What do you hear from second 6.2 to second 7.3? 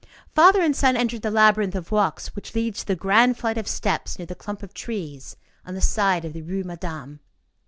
of the Rue Madame.